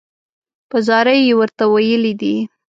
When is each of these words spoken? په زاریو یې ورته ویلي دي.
په 0.69 0.77
زاریو 0.87 1.25
یې 1.29 1.33
ورته 1.39 1.63
ویلي 1.73 2.13
دي. 2.21 2.35